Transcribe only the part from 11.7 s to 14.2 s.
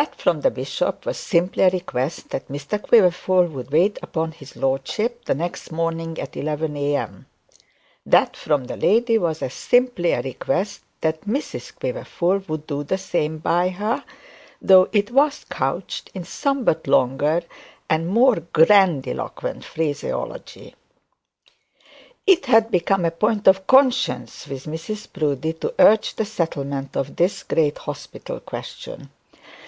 Quiverful would do the same by her,